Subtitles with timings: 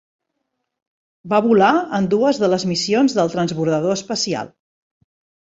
[1.33, 1.67] Va volar
[1.97, 4.53] en dues de les missions del transbordador espacial.